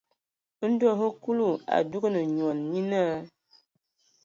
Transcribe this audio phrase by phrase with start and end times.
[0.69, 3.15] Ndo hm Kúlu a dúgan nyoan, nyé náa.